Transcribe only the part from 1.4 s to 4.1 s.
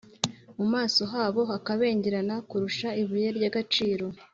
hakabengerana kurusha ibuye ry’agaciro.